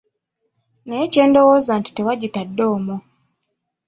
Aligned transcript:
Naye 0.87 1.05
kye 1.13 1.23
ndowooza 1.29 1.73
nti 1.79 1.91
tewagitadde 1.93 2.63
omwo. 2.75 2.95